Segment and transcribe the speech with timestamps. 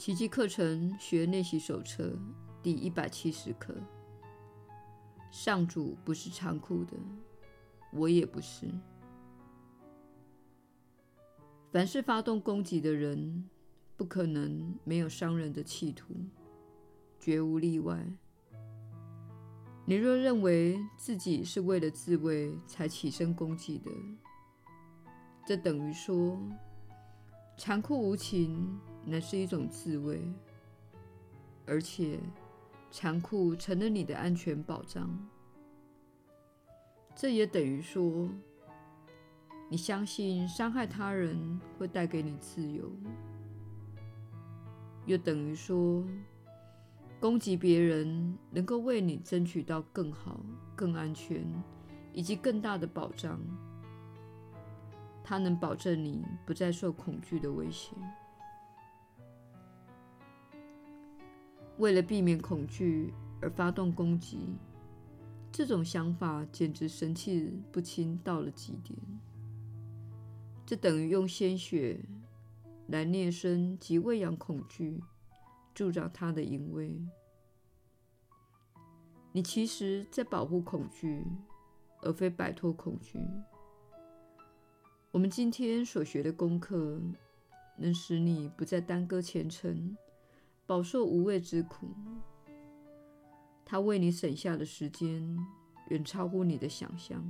[0.00, 2.18] 奇迹课程学练习手册
[2.62, 3.76] 第一百七十课。
[5.30, 6.96] 上主不是残酷的，
[7.92, 8.66] 我也不是。
[11.70, 13.46] 凡是发动攻击的人，
[13.94, 16.14] 不可能没有伤人的企图，
[17.18, 18.02] 绝无例外。
[19.84, 23.90] 你若认为自己是为了自卫才起身攻击的，
[25.46, 26.40] 这等于说，
[27.56, 30.22] 残酷无情乃是一种自卫，
[31.66, 32.18] 而且
[32.90, 35.10] 残酷成了你的安全保障。
[37.14, 38.28] 这也等于说，
[39.68, 42.90] 你相信伤害他人会带给你自由。
[45.06, 46.02] 又等于说，
[47.20, 50.40] 攻击别人能够为你争取到更好、
[50.74, 51.44] 更安全
[52.12, 53.38] 以及更大的保障。
[55.30, 57.94] 它能保证你不再受恐惧的威胁。
[61.78, 64.56] 为了避免恐惧而发动攻击，
[65.52, 68.98] 这种想法简直神气不清到了极点。
[70.66, 72.00] 这等于用鲜血。
[72.88, 75.00] 来捏生及喂养恐惧，
[75.72, 77.00] 助长它的淫威。
[79.30, 81.24] 你其实在保护恐惧，
[82.02, 83.20] 而非摆脱恐惧。
[85.12, 87.00] 我们今天所学的功课，
[87.76, 89.96] 能使你不再耽搁前程，
[90.66, 91.88] 饱受无谓之苦。
[93.64, 95.36] 它为你省下的时间，
[95.88, 97.28] 远超乎你的想象。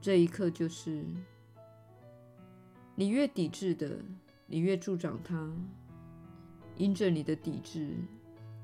[0.00, 1.04] 这一刻就是。
[2.96, 4.04] 你越抵制的，
[4.46, 5.54] 你越助长它。
[6.76, 7.94] 因着你的抵制，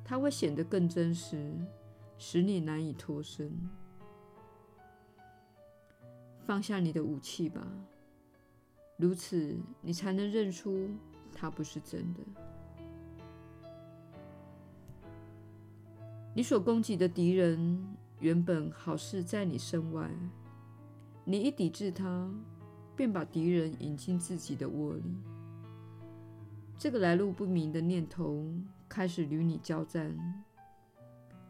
[0.04, 1.54] 它会显得更真实，
[2.18, 3.52] 使你难以脱身。
[6.47, 7.66] 放下你的武器吧，
[8.97, 10.89] 如此你才能认出
[11.34, 12.20] 它不是真的。
[16.34, 17.84] 你所攻击的敌人
[18.20, 20.11] 原本好似在你身外，
[21.24, 22.30] 你一抵制他。
[22.96, 25.02] 便把敌人引进自己的窝里。
[26.78, 28.51] 这个来路不明的念头
[28.89, 30.17] 开始与你交战，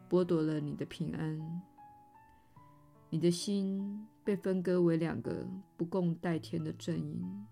[0.09, 1.61] 剥夺了你的平安。
[3.09, 7.47] 你的心被分割为两个不共戴天的阵营。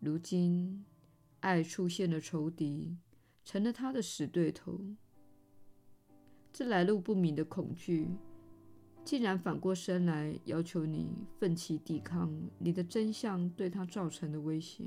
[0.00, 0.82] 如今，
[1.40, 2.96] 爱出现了仇敌，
[3.44, 4.80] 成了他的死对头。
[6.50, 8.08] 这来路不明的恐惧。
[9.04, 14.84] 竟然反过身来要求你奋起抵抗你的真相对他造成的威胁。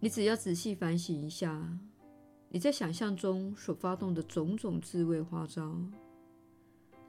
[0.00, 1.78] 你只要仔细反省一下，
[2.54, 5.74] 你在想象中所发动的种种自卫花招，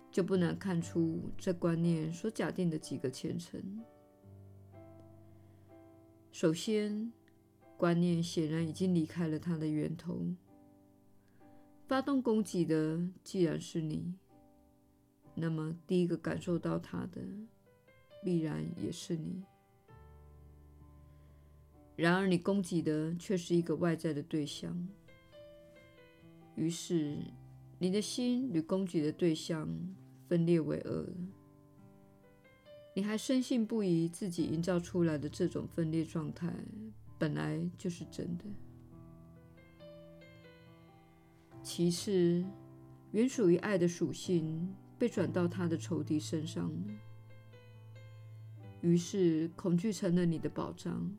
[0.10, 3.62] 就不难看出这观念所假定的几个前程。
[6.32, 7.12] 首先，
[7.76, 10.26] 观念显然已经离开了它的源头。
[11.88, 14.16] 发动攻击的既然是你，
[15.36, 17.22] 那么第一个感受到它的
[18.24, 19.44] 必然也是你。
[21.98, 24.88] 然而，你攻击的却是一个外在的对象，
[26.56, 27.18] 于是
[27.80, 29.68] 你的心与攻击的对象
[30.28, 31.08] 分裂为二。
[32.96, 36.54] 你还深信不疑自己营造出来的这种分裂状态
[37.18, 38.46] 本来就是真的。
[41.64, 42.46] 其次，
[43.12, 46.94] 原属于爱的属性被转到他的仇敌身上了，
[48.82, 51.10] 于是恐惧成了你的保障，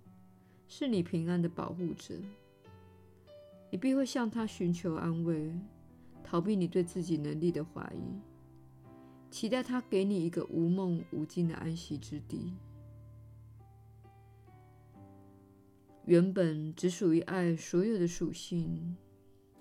[0.68, 2.14] 是你平安的保护者。
[3.74, 5.52] 你必会向他寻求安慰，
[6.22, 8.20] 逃避你对自己能力的怀疑，
[9.32, 12.54] 期待他给你一个无梦无惊的安息之地。
[16.04, 18.96] 原本只属于爱所有的属性。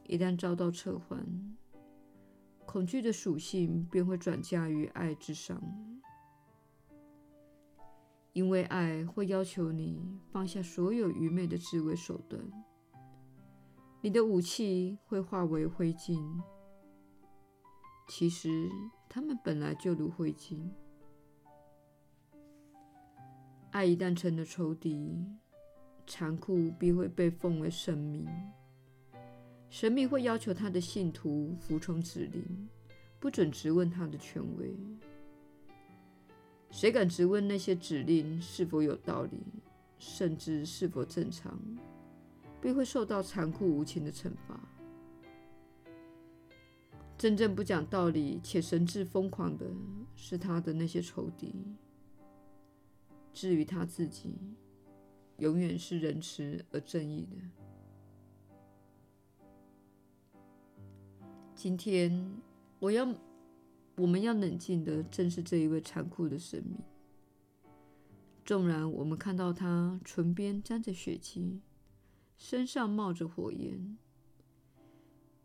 [0.03, 1.25] 一旦遭到撤换，
[2.68, 5.59] 恐惧的属性便会转嫁于爱之上，
[8.34, 12.40] 因为爱会要求你放下所有愚昧的自卫手段，
[14.05, 16.22] 你的武器会化为灰烬。
[18.09, 18.70] 其实，
[19.08, 20.59] 它们本来就如灰烬。
[23.72, 25.26] 爱一旦成了仇敌，
[26.05, 28.28] 残酷必会被奉为神明。
[29.70, 32.67] 神明会要求他的信徒服从指令，
[33.22, 34.78] 不准质问他的权威。
[36.70, 39.41] 谁敢质问那些指令是否有道理，
[39.97, 41.58] 甚至是否正常，
[42.63, 44.57] 便会受到残酷无情的惩罚。
[47.17, 49.69] 真正不讲道理且神志疯狂的
[50.15, 51.53] 是他的那些仇敌。
[53.33, 54.33] 至于他自己，
[55.39, 57.35] 永远是仁慈而正义的。
[61.53, 62.31] 今天，
[62.79, 63.13] 我要，
[63.97, 66.77] 我们要冷静的正视这一位残酷的生命。
[68.45, 71.59] 纵然我们看到他唇边沾着血迹，
[72.45, 73.97] 身上冒着火焰，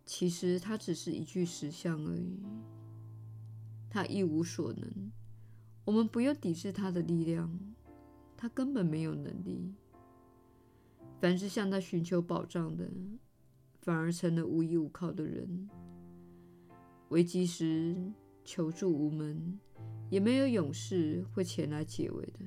[0.05, 2.41] 其实他只是一具石像而已。
[3.89, 5.13] 他一无所能，
[5.85, 7.57] 我们不用抵制他的力量，
[8.37, 9.73] 他根本没有能力。
[11.21, 12.91] 凡是向他寻求保障的，
[13.81, 15.71] 反而成了无依无靠的人。
[17.11, 18.13] 危机时
[18.45, 19.61] 求助无门，
[20.11, 22.41] 也没有勇士会前来解围的。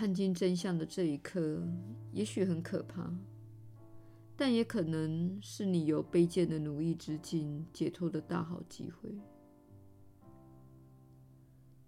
[0.00, 1.62] 看清真相的这一刻，
[2.10, 3.12] 也许很可怕，
[4.34, 9.14] 但也可能是你由卑贱的奴役之境解脱的大好机会。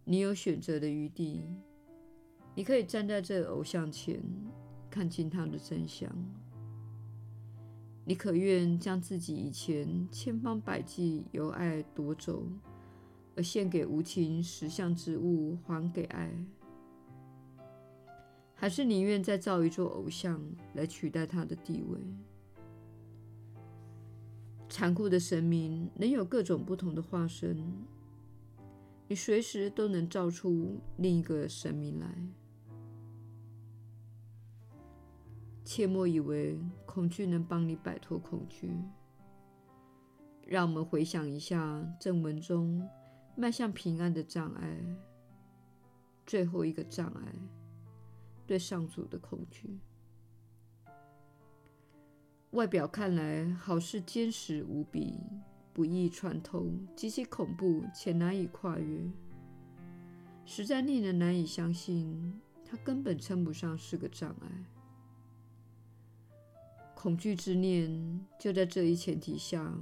[0.04, 1.40] 你有选择的余地，
[2.54, 4.22] 你可以站在这偶像前，
[4.90, 6.14] 看清他的真相。
[8.04, 12.46] 你可愿将自己以前千方百计由爱夺走，
[13.34, 16.30] 而献给无情石像之物，还给爱？
[18.62, 20.40] 还是宁愿再造一座偶像
[20.74, 21.98] 来取代他的地位？
[24.68, 27.60] 残酷的神明能有各种不同的化身，
[29.08, 32.06] 你随时都能造出另一个神明来。
[35.64, 36.56] 切莫以为
[36.86, 38.70] 恐惧能帮你摆脱恐惧。
[40.46, 42.88] 让我们回想一下正文中
[43.34, 44.78] 迈向平安的障碍，
[46.24, 47.34] 最后一个障碍。
[48.46, 49.78] 对上主的恐惧，
[52.50, 55.18] 外表看来好似坚实无比，
[55.72, 56.66] 不易穿透，
[56.96, 59.08] 极其恐怖且难以跨越，
[60.44, 64.48] 实在令人难以相信，它根本称不上是个障碍。
[66.94, 69.72] 恐惧之念就在这一前提下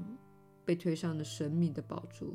[0.65, 2.33] 被推上了神明的宝座。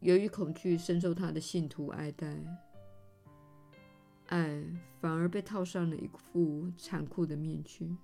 [0.00, 2.36] 由于恐惧深受他的信徒爱戴。
[4.30, 4.64] 爱
[5.00, 7.94] 反而被套上了一副残酷的面具。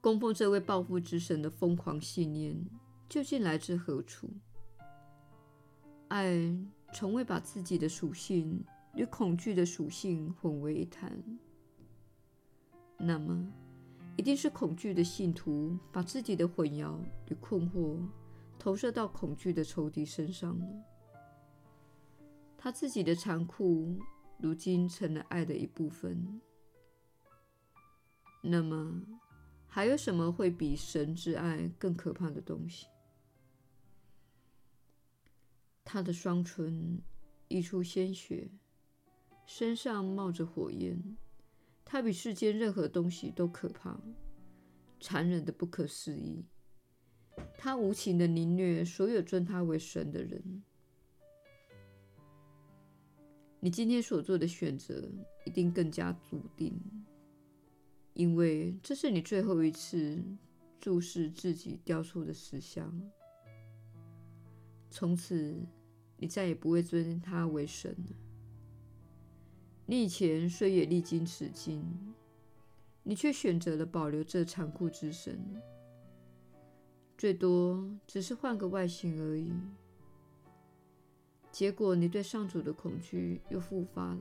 [0.00, 2.56] 供奉这位报复之神的疯狂信念
[3.08, 4.30] 究竟来自何处？
[6.08, 6.56] 爱
[6.92, 8.64] 从未把自己的属性
[8.94, 11.12] 与恐惧的属性混为一谈。
[12.96, 13.52] 那么，
[14.16, 16.94] 一定是恐惧的信徒把自己的混淆
[17.28, 17.98] 与困惑
[18.58, 20.66] 投射到恐惧的仇敌身上了。
[22.62, 23.98] 他自己的残酷，
[24.38, 26.42] 如今成了爱的一部分。
[28.42, 29.00] 那么，
[29.66, 32.86] 还有什么会比神之爱更可怕的东西？
[35.82, 37.00] 他的双唇
[37.48, 38.50] 溢出鲜血，
[39.46, 41.16] 身上冒着火焰。
[41.82, 43.98] 他比世间任何东西都可怕，
[45.00, 46.44] 残忍的不可思议。
[47.56, 50.62] 他无情的凌虐所有尊他为神的人。
[53.60, 55.06] 你今天所做的选择
[55.44, 56.80] 一定更加笃定，
[58.14, 60.18] 因为这是你最后一次
[60.80, 62.90] 注视自己雕塑的石像。
[64.90, 65.54] 从此，
[66.16, 68.16] 你再也不会尊他为神了。
[69.84, 71.84] 你以前虽也历经此境，
[73.02, 75.38] 你却选择了保留这残酷之神，
[77.18, 79.52] 最多只是换个外形而已。
[81.52, 84.20] 结果，你对上主的恐惧又复发了。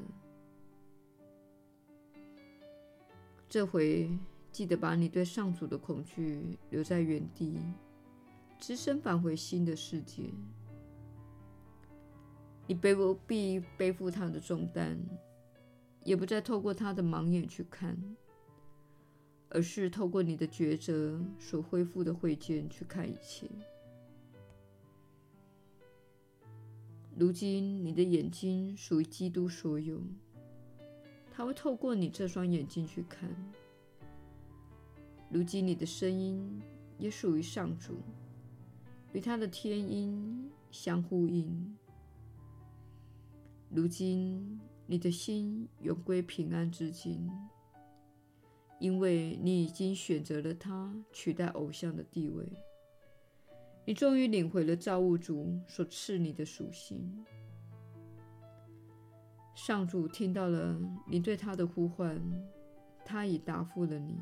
[3.48, 4.09] 这回
[4.51, 7.57] 记得把你对上主的恐惧留在原地，
[8.59, 10.24] 只身返回新的世界。
[12.67, 15.00] 你背不必背负他的重担，
[16.03, 17.98] 也不再透过他的盲眼去看，
[19.50, 23.50] 而是透过你的抉择所恢复的慧见去看一切。
[27.19, 30.01] 如今，你的眼睛属于基督所有，
[31.29, 33.29] 他会透过你这双眼睛去看。
[35.29, 36.61] 如今，你的声音
[36.97, 37.97] 也属于上主，
[39.11, 41.75] 与他的天音相呼应。
[43.69, 44.57] 如今，
[44.88, 47.29] 你的心永归平安之境，
[48.79, 52.47] 因为你已经选择了他取代偶像的地位。
[53.89, 57.25] 你终于领回了造物主所赐你的属性。
[59.55, 62.22] 上主听到了你对他的呼唤，
[63.03, 64.19] 他已答复了你。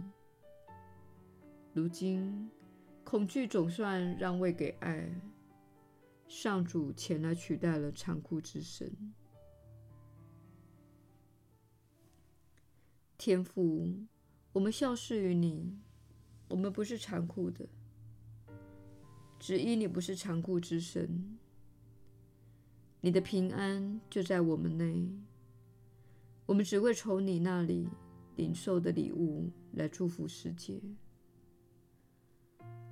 [1.73, 2.49] 如今，
[3.03, 5.11] 恐惧总算让位给爱，
[6.29, 8.89] 上主前来取代了残酷之神。
[13.17, 13.93] 天父，
[14.53, 15.77] 我们效事于你，
[16.47, 17.67] 我们不是残酷的，
[19.39, 21.37] 只因你不是残酷之神。
[23.01, 25.07] 你的平安就在我们内，
[26.45, 27.87] 我们只会从你那里
[28.35, 30.81] 领受的礼物来祝福世界。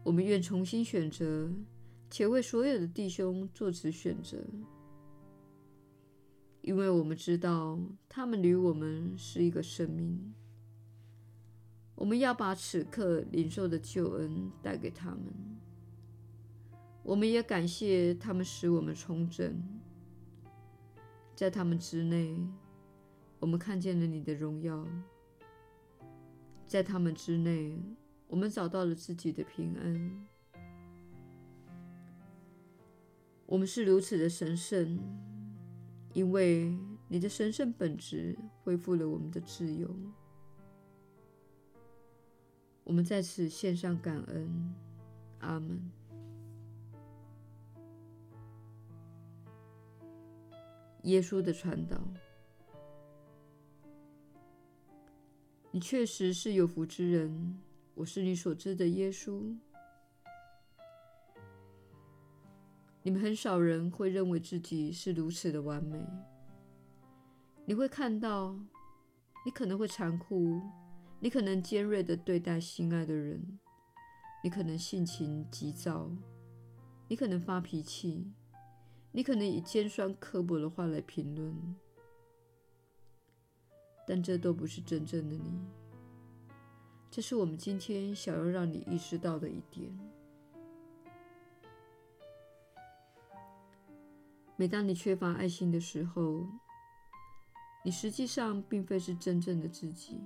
[0.04, 1.52] 我们愿重新选择，
[2.10, 4.38] 且为所有的弟兄做此选择，
[6.62, 10.34] 因为我们知道他们与我们是一个生命。
[11.96, 15.34] 我们要把此刻领受的救恩带给他们。
[17.06, 19.64] 我们也感谢他们使我们重整。
[21.36, 22.36] 在他们之内，
[23.40, 24.84] 我们看见了你的荣耀；
[26.66, 27.80] 在他们之内，
[28.26, 30.28] 我们找到了自己的平安。
[33.46, 35.00] 我们是如此的神圣，
[36.14, 36.76] 因为
[37.08, 39.96] 你的神圣本质恢复了我们的自由。
[42.84, 44.74] 我们在此献上感恩，
[45.38, 45.80] 阿门。
[51.06, 52.02] 耶稣的传导，
[55.70, 57.60] 你确实是有福之人。
[57.94, 59.56] 我是你所知的耶稣。
[63.04, 66.04] 你们很少人会认为自己是如此的完美。
[67.66, 68.58] 你会看到，
[69.46, 70.60] 你可能会残酷，
[71.20, 73.60] 你可能尖锐地对待心爱的人，
[74.44, 76.10] 你可能性情急躁，
[77.08, 78.34] 你可能发脾气。
[79.16, 81.56] 你可能以尖酸刻薄的话来评论，
[84.06, 85.66] 但这都不是真正的你。
[87.10, 89.90] 这是我们今天想要让你意识到的一点。
[94.58, 96.46] 每当你缺乏爱心的时候，
[97.86, 100.20] 你实际上并非是真正的自己。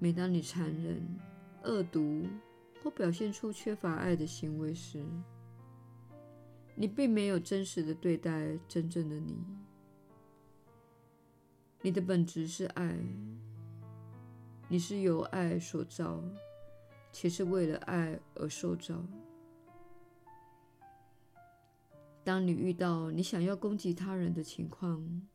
[0.00, 1.00] 每当你残忍、
[1.62, 2.26] 恶毒
[2.82, 5.06] 或表现出缺乏爱的行为时，
[6.76, 9.36] 你并没有真实的对待真正的你。
[11.82, 12.98] 你的本质是爱，
[14.68, 16.20] 你是由爱所造，
[17.12, 19.04] 且是为了爱而受造。
[22.24, 25.28] 当你遇到你想要攻击他人的情况，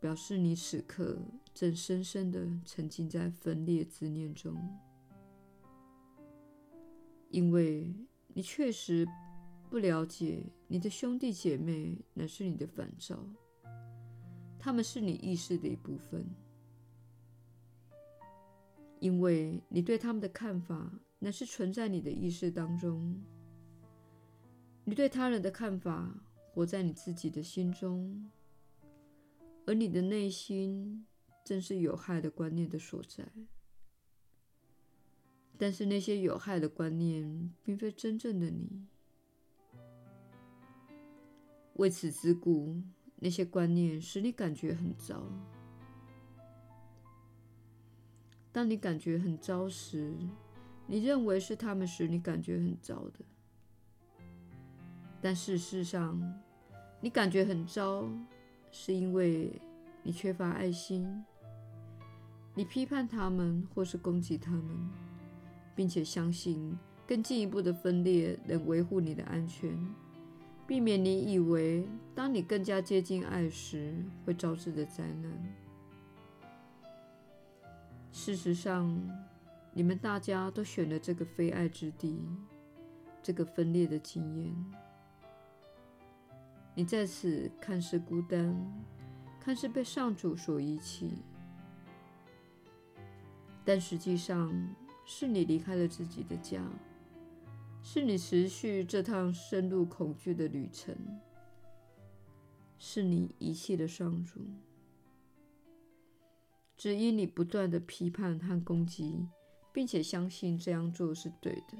[0.00, 1.18] 表示你此刻
[1.54, 4.56] 正深深的沉浸在分裂之念中，
[7.28, 7.94] 因为
[8.34, 9.06] 你确实。
[9.72, 13.18] 不了解你的兄弟姐妹，乃是你的反照，
[14.58, 16.26] 他们是你意识的一部分，
[19.00, 23.18] 因为你对他们的看法，乃是存在你的意识当中。
[24.84, 28.30] 你对他人的看法，活在你自己的心中，
[29.64, 31.06] 而你的内心
[31.42, 33.26] 正是有害的观念的所在。
[35.56, 38.86] 但是那些有害的观念，并非真正的你。
[41.74, 42.80] 为此之故，
[43.16, 45.22] 那些观念使你感觉很糟。
[48.52, 50.14] 当你感觉很糟时，
[50.86, 53.24] 你认为是他们使你感觉很糟的。
[55.22, 56.20] 但事实上，
[57.00, 58.06] 你感觉很糟，
[58.70, 59.58] 是因为
[60.02, 61.24] 你缺乏爱心。
[62.54, 64.90] 你批判他们，或是攻击他们，
[65.74, 66.76] 并且相信
[67.06, 69.74] 更进一步的分裂能维护你的安全。
[70.72, 75.30] 避免你以为，当你更加接近爱时，会招致的灾难。
[78.10, 78.90] 事实上，
[79.74, 82.26] 你们大家都选了这个非爱之地，
[83.22, 84.56] 这个分裂的经验。
[86.74, 88.56] 你在此看似孤单，
[89.38, 91.18] 看似被上主所遗弃，
[93.62, 94.50] 但实际上
[95.04, 96.62] 是你离开了自己的家。
[97.84, 100.96] 是你持续这趟深入恐惧的旅程，
[102.78, 104.40] 是你遗弃的上主，
[106.76, 109.26] 只因你不断的批判和攻击，
[109.72, 111.76] 并且相信这样做是对的，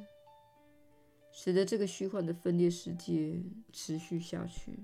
[1.31, 3.41] 使得这个虚幻的分裂世界
[3.73, 4.81] 持续下去。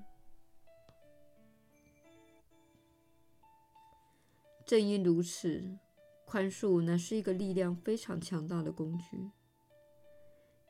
[4.64, 5.78] 正因如此，
[6.24, 9.30] 宽恕乃是一个力量非常强大的工具。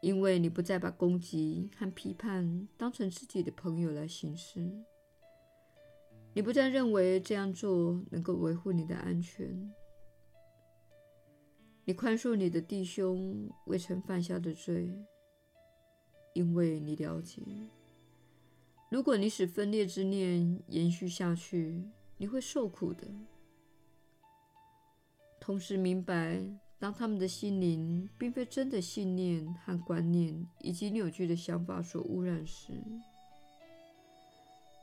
[0.01, 4.71] 因为你不再把攻击和批判当成自己的朋友来行事，
[6.35, 9.73] 你不再认为这样做能够维护你的安全，
[11.85, 14.89] 你宽恕你的弟兄未曾犯下的罪，
[16.33, 17.43] 因为你了解，
[18.91, 21.83] 如果你使分裂之念延续下去，
[22.19, 23.09] 你会受苦的。
[25.41, 26.41] 同时明白，
[26.79, 32.73] 当他们的心灵并非真的信念和观念以及扭曲的想法所污染时，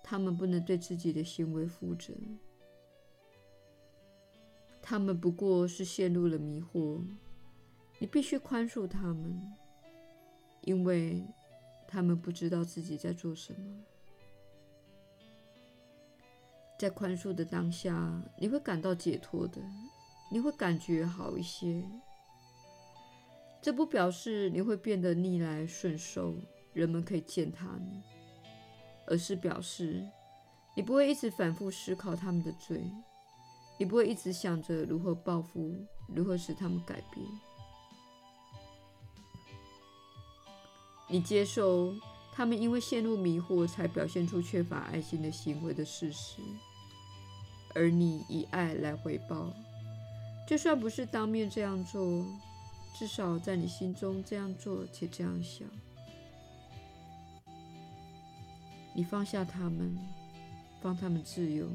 [0.03, 2.13] 他们不能对自己的行为负责。
[4.81, 7.01] 他们不过是陷入了迷惑，
[7.97, 9.41] 你必须宽恕他们，
[10.61, 11.23] 因为
[11.87, 13.59] 他们不知道自己在做什么。
[16.77, 19.61] 在宽恕的当下，你会感到解脱的，
[20.29, 21.83] 你会感觉好一些。
[23.61, 26.35] 这不表示你会变得逆来顺受，
[26.73, 28.01] 人们可以践踏你，
[29.07, 30.03] 而是表示
[30.75, 32.83] 你不会一直反复思考他们的罪。
[33.77, 35.75] 你不会一直想着如何报复，
[36.07, 37.25] 如何使他们改变。
[41.09, 41.93] 你接受
[42.33, 46.41] 他们因为陷入迷惑才表现出缺乏爱心的行为的事实，
[47.73, 49.53] 而你以爱来回报。
[50.47, 52.23] 就算不是当面这样做，
[52.93, 55.67] 至少在你心中这样做且这样想。
[58.93, 59.97] 你放下他们，
[60.81, 61.67] 放他们自由。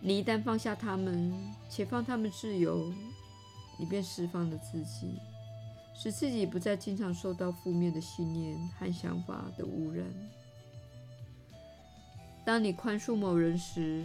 [0.00, 1.32] 你一旦放下他们，
[1.68, 2.92] 且放他们自由，
[3.78, 5.18] 你便释放了自己，
[5.94, 10.06] 使自己不再经常受到负面的信念和想法的污染。
[12.44, 14.04] 当你宽恕某人时，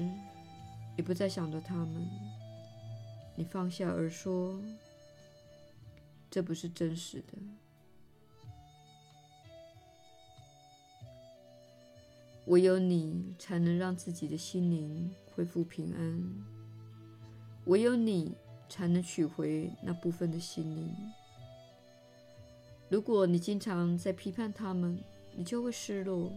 [0.99, 2.05] 你不再想着他们，
[3.37, 4.61] 你放下而说
[6.29, 7.37] ：“这不是真实的。”
[12.47, 16.21] 唯有你才能让自己的心灵恢复平安，
[17.67, 18.35] 唯有你
[18.67, 20.93] 才能取回那部分的心灵。
[22.89, 25.01] 如果你经常在批判他们，
[25.33, 26.29] 你就会失落，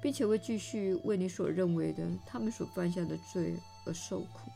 [0.00, 3.56] 并且会继续为你所认为的他们所犯下的罪
[3.88, 4.52] 而受苦。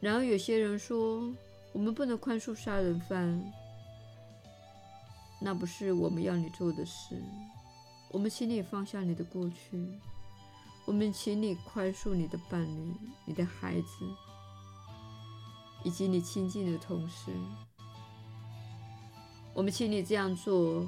[0.00, 1.34] 然而，有些人说
[1.72, 3.52] 我们不能宽恕杀人犯，
[5.40, 7.20] 那不是我们要你做的事。
[8.12, 9.98] 我们请你放下你的过去，
[10.84, 12.94] 我们请你宽恕你的伴侣、
[13.24, 13.88] 你的孩子
[15.82, 17.32] 以及你亲近的同事。
[19.52, 20.86] 我们请你这样做。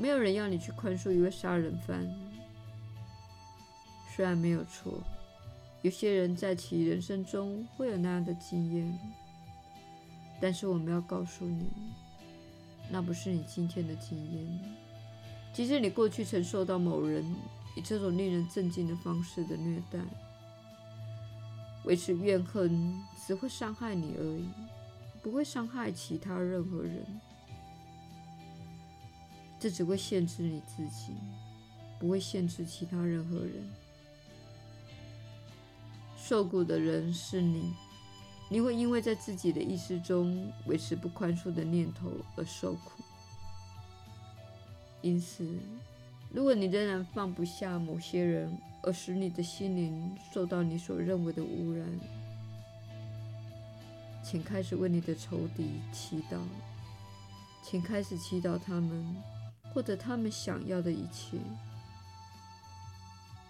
[0.00, 2.06] 没有人要你去宽恕一位杀人犯。
[4.18, 5.00] 虽然没有错，
[5.82, 8.98] 有些人在其人生中会有那样的经验，
[10.40, 11.70] 但是我们要告诉你，
[12.90, 14.60] 那不是你今天的经验。
[15.52, 17.24] 即使你过去曾受到某人
[17.76, 20.00] 以这种令人震惊的方式的虐待，
[21.84, 24.48] 维持怨恨只会伤害你而已，
[25.22, 27.06] 不会伤害其他任何人。
[29.60, 31.12] 这只会限制你自己，
[32.00, 33.62] 不会限制其他任何人。
[36.28, 37.72] 受苦的人是你，
[38.50, 43.02] 你会因为在自己的意识中维持不宽恕的念头而受苦。
[45.00, 45.48] 因此，
[46.30, 51.86] 如果你仍然放不下某些人，而使你的心灵受到你所认为的污染，
[54.22, 56.36] 请开始为你的仇敌祈祷，
[57.64, 59.16] 请开始祈祷他们
[59.72, 61.38] 获得他们想要的一切，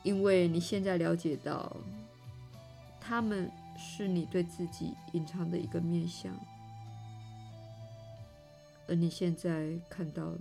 [0.04, 1.76] 因为你现在了解到，
[3.08, 6.30] 他们是你对自己隐藏的一个面相，
[8.86, 10.38] 而你现在看到了。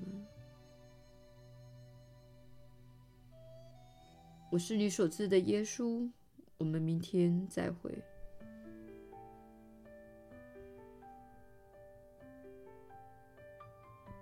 [4.51, 6.12] 我是你所知的耶稣，
[6.58, 7.97] 我们明天再会。